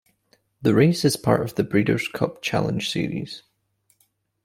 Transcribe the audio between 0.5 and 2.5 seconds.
The race is part of the Breeders Cup